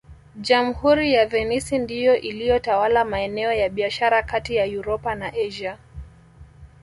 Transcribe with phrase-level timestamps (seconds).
[0.41, 5.77] Jamhuri ya Venisi ndiyo iliyotawala maeneo ya biashara kati ya Uropa na Asia